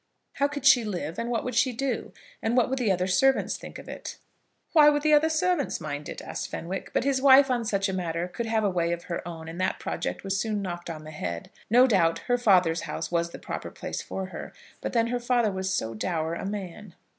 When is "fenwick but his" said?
6.49-7.21